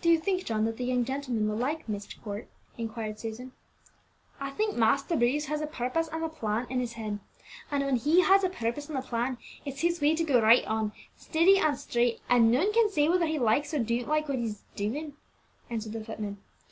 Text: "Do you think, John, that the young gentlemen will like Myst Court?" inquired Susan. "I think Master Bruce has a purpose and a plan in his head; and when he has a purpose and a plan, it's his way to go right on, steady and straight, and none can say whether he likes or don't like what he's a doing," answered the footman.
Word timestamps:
"Do 0.00 0.08
you 0.10 0.18
think, 0.18 0.44
John, 0.44 0.64
that 0.64 0.76
the 0.76 0.84
young 0.84 1.04
gentlemen 1.04 1.48
will 1.48 1.54
like 1.56 1.88
Myst 1.88 2.20
Court?" 2.20 2.48
inquired 2.76 3.20
Susan. 3.20 3.52
"I 4.40 4.50
think 4.50 4.74
Master 4.74 5.14
Bruce 5.14 5.44
has 5.44 5.60
a 5.60 5.68
purpose 5.68 6.08
and 6.08 6.24
a 6.24 6.28
plan 6.28 6.66
in 6.68 6.80
his 6.80 6.94
head; 6.94 7.20
and 7.70 7.84
when 7.84 7.94
he 7.94 8.22
has 8.22 8.42
a 8.42 8.48
purpose 8.48 8.88
and 8.88 8.98
a 8.98 9.02
plan, 9.02 9.38
it's 9.64 9.82
his 9.82 10.00
way 10.00 10.16
to 10.16 10.24
go 10.24 10.42
right 10.42 10.64
on, 10.66 10.90
steady 11.16 11.60
and 11.60 11.78
straight, 11.78 12.20
and 12.28 12.50
none 12.50 12.72
can 12.72 12.90
say 12.90 13.08
whether 13.08 13.26
he 13.28 13.38
likes 13.38 13.72
or 13.72 13.78
don't 13.78 14.08
like 14.08 14.28
what 14.28 14.38
he's 14.40 14.62
a 14.62 14.76
doing," 14.76 15.12
answered 15.70 15.92
the 15.92 16.04
footman. 16.04 16.38